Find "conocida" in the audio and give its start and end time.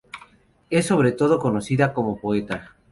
1.37-1.93